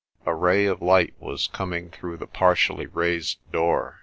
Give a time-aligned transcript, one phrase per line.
[0.25, 3.99] A ray of light was coming through the partially raised door.